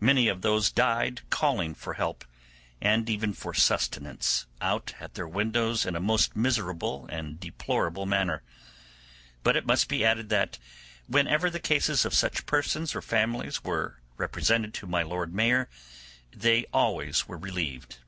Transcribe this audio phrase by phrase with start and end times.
[0.00, 2.24] Many of those died calling for help,
[2.80, 8.42] and even for sustenance, out at their windows in a most miserable and deplorable manner;
[9.42, 10.56] but it must be added that
[11.08, 15.68] whenever the cases of such persons or families were represented to my Lord Mayor
[16.34, 17.98] they always were relieved.